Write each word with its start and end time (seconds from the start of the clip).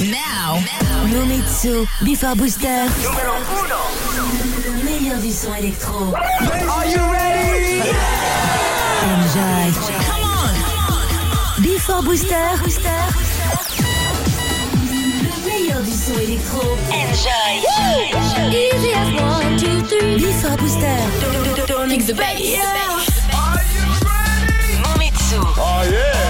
Now, 0.00 0.56
Nomitsu, 1.12 1.86
Before 2.02 2.34
Booster. 2.34 2.88
Numéro 3.02 3.34
1. 3.34 3.42
Le 4.64 4.82
meilleur 4.82 5.18
du 5.20 5.30
son 5.30 5.54
électro. 5.54 6.14
Are 6.14 6.86
you 6.86 7.02
ready? 7.12 7.82
Enjoy. 9.04 9.72
Come 10.06 10.24
on. 10.24 11.62
Before 11.62 12.02
Booster. 12.02 12.32
Le 14.88 15.46
meilleur 15.46 15.82
du 15.82 15.92
son 15.92 16.18
électro. 16.18 16.78
Enjoy. 16.90 17.60
Easy 18.50 18.92
as 18.94 19.12
one, 19.20 19.58
two, 19.58 19.82
three. 19.86 20.16
Before 20.16 20.56
Booster. 20.56 20.96
Don't 21.66 21.88
mix 21.88 22.06
the 22.06 22.14
bass. 22.14 22.40
Are 23.34 23.60
you 23.74 23.82
ready? 24.08 24.80
Nomitsu. 24.82 25.40
Oh 25.58 25.82
yeah. 25.90 26.29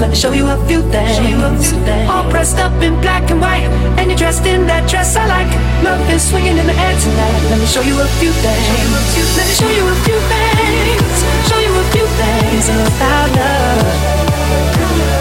Let 0.00 0.08
me 0.08 0.16
show 0.16 0.32
you 0.32 0.48
a 0.48 0.56
few 0.64 0.80
things. 0.88 1.20
All 2.08 2.24
pressed 2.30 2.56
up 2.56 2.72
in 2.80 2.98
black 3.04 3.30
and 3.30 3.38
white, 3.38 3.68
and 4.00 4.08
you're 4.08 4.16
dressed 4.16 4.46
in 4.46 4.66
that 4.66 4.88
dress 4.88 5.14
I 5.14 5.28
like. 5.28 5.52
Love 5.84 6.00
is 6.08 6.24
swinging 6.24 6.56
in 6.56 6.66
the 6.66 6.72
air 6.72 6.96
tonight. 7.04 7.36
Let 7.52 7.60
me 7.60 7.68
show 7.68 7.84
you 7.84 8.00
a 8.00 8.08
few 8.16 8.32
things. 8.40 8.64
Let 9.36 9.44
me 9.44 9.54
show 9.60 9.68
you 9.68 9.84
a 9.84 9.96
few 10.08 10.16
things. 10.32 11.16
Show 11.52 11.60
you 11.60 11.72
a 11.76 11.84
few 11.92 12.06
things 12.16 12.64
about 12.72 13.28
love. 13.36 13.84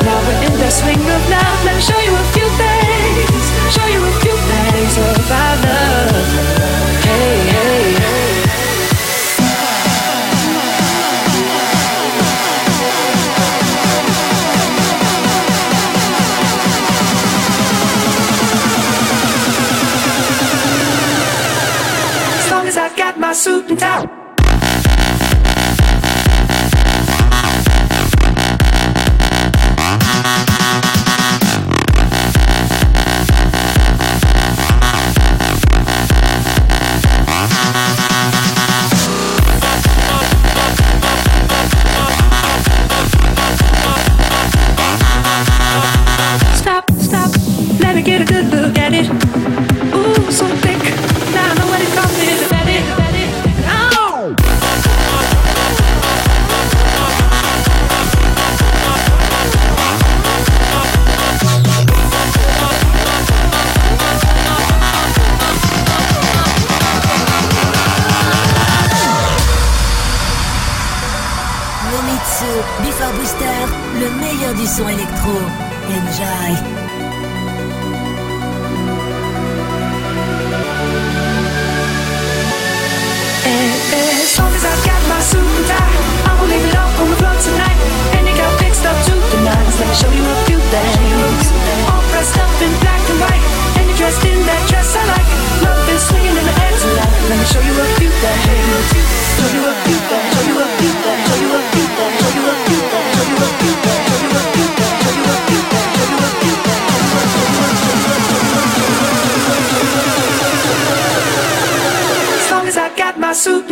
Now 0.07 0.15
we're 0.23 0.47
in 0.47 0.55
the 0.55 0.71
swing 0.71 1.03
of 1.03 1.23
love. 1.27 1.59
Let 1.67 1.75
me 1.75 1.83
show 1.83 1.99
you 1.99 2.15
a 2.15 2.25
few 2.31 2.47
things. 2.55 3.43
Show 3.75 3.83
you 3.83 3.99
a 3.99 4.13
few 4.23 4.35
things 4.47 4.93
about 4.95 5.59
love. 5.59 5.78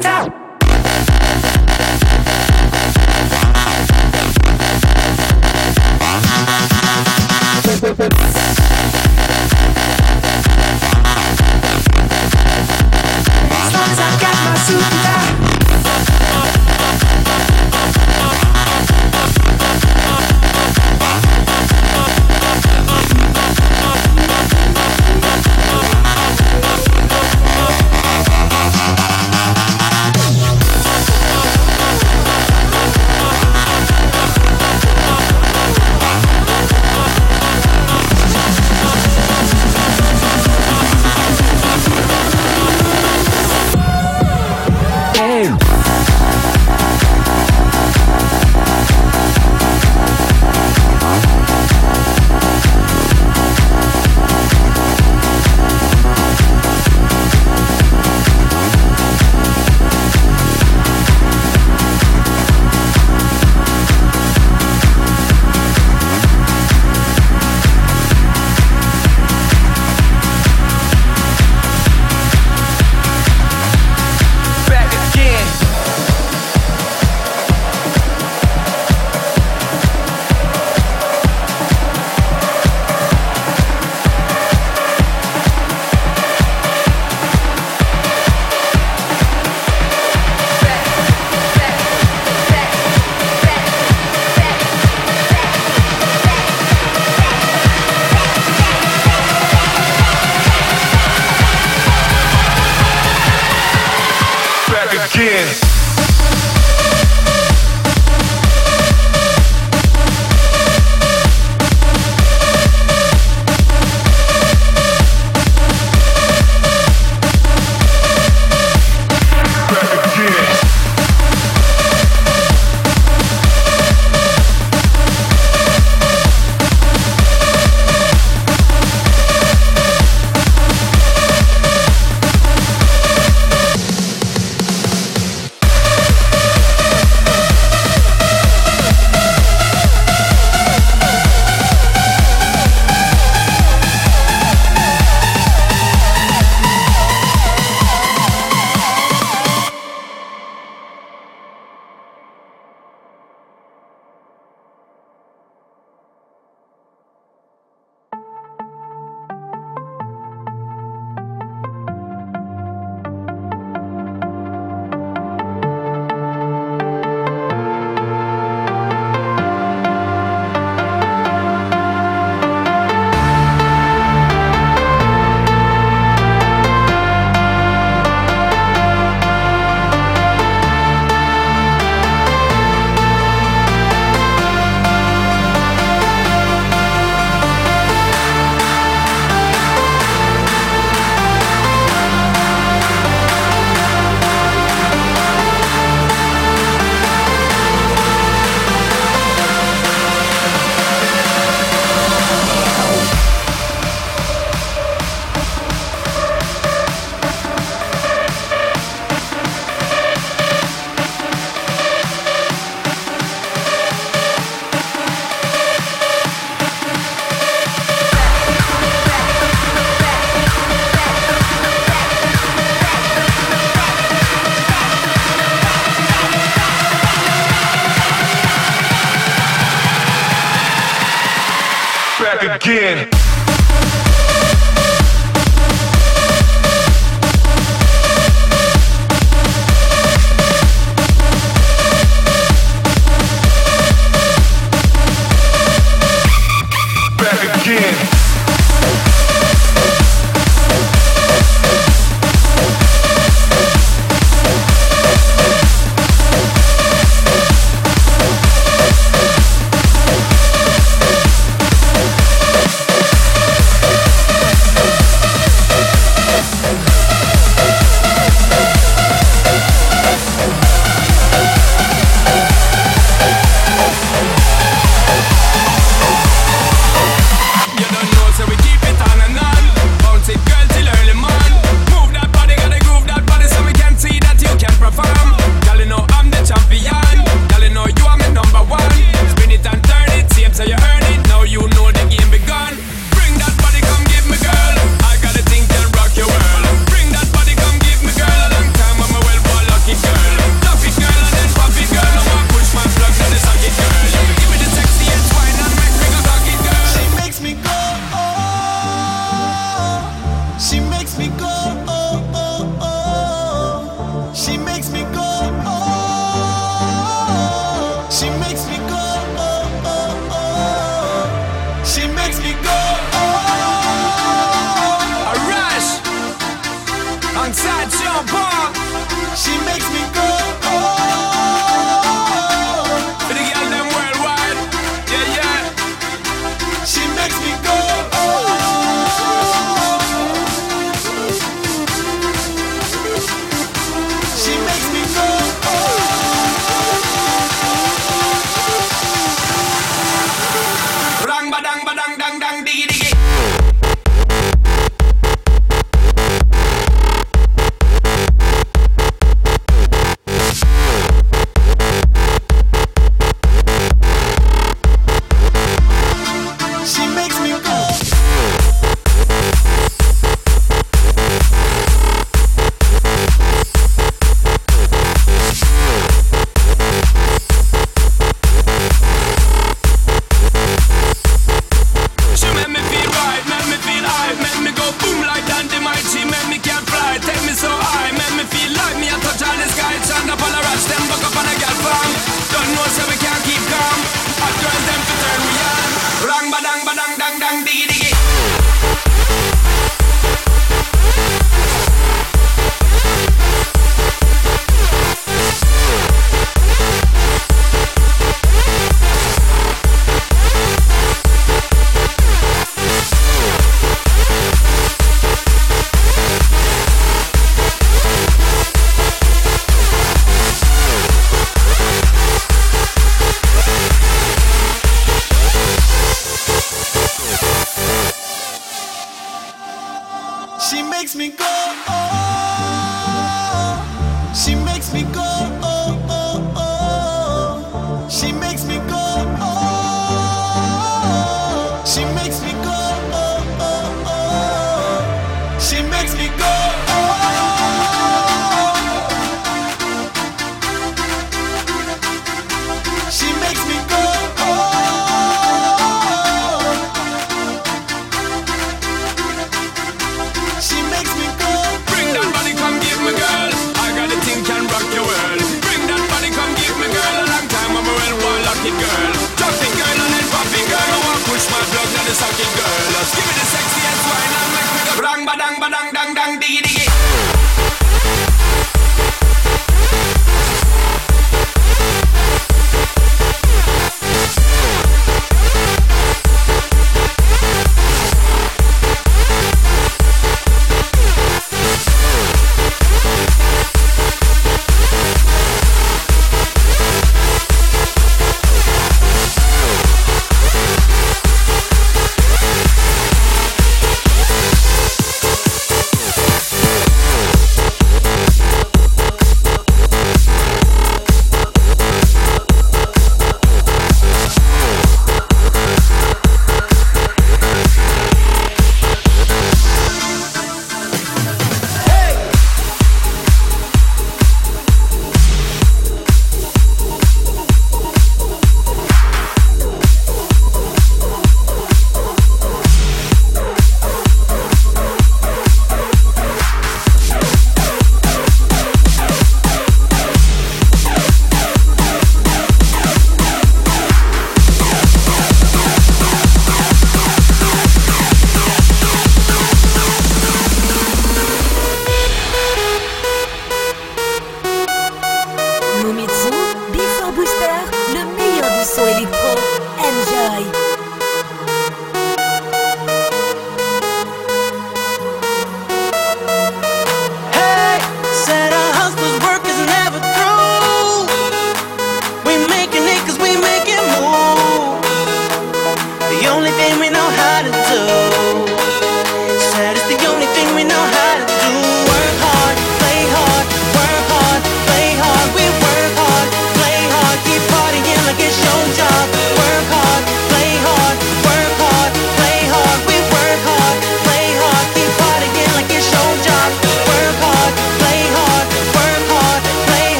Tchau. 0.00 0.41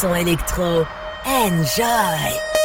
Son 0.00 0.14
électro. 0.14 0.86
Enjoy! 1.26 2.59